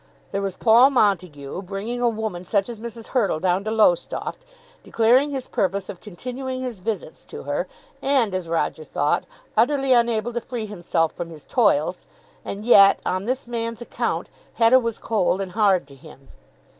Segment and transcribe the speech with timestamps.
[0.31, 3.09] There was Paul Montague, bringing a woman such as Mrs.
[3.09, 4.43] Hurtle down to Lowestoft,
[4.83, 7.67] declaring his purpose of continuing his visits to her,
[8.01, 9.25] and, as Roger thought,
[9.55, 12.07] utterly unable to free himself from his toils,
[12.43, 16.29] and yet, on this man's account, Hetta was cold and hard to him.